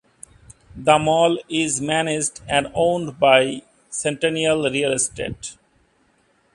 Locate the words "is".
1.47-1.79